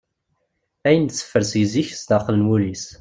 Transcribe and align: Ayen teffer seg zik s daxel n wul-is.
Ayen 0.87 1.05
teffer 1.09 1.43
seg 1.51 1.63
zik 1.73 1.89
s 1.93 2.01
daxel 2.09 2.35
n 2.37 2.45
wul-is. 2.47 2.85